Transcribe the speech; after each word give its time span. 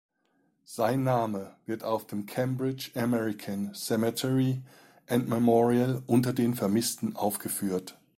Sein 0.65 1.03
Name 1.03 1.55
wird 1.67 1.83
auf 1.83 2.07
dem 2.07 2.25
Cambridge 2.25 2.89
American 2.95 3.75
Cemetery 3.75 4.63
and 5.05 5.29
Memorial 5.29 6.01
unter 6.07 6.33
den 6.33 6.55
Vermissten 6.55 7.15
aufgeführt. 7.15 7.95